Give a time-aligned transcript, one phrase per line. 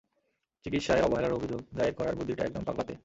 [0.65, 2.93] চিকিৎসায় অবহেলার অভিযোগ দায়ের করার বুদ্ধিটা একদম পাগলাটে!